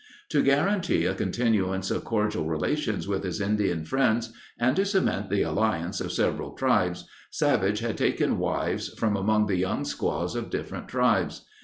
[0.29, 5.43] To guarantee a continuance of cordial relations with his Indian friends, and to cement the
[5.43, 10.87] alliance of several tribes, Savage had taken wives from among the young squaws of different
[10.87, 11.45] tribes.